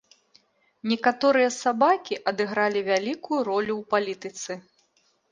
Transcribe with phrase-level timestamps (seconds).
[0.91, 4.57] Некаторыя сабакі адыгралі вялікую ролю ў палітыцы.